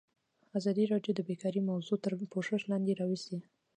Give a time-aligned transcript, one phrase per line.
[0.57, 3.37] ازادي راډیو د بیکاري موضوع تر پوښښ لاندې راوستې.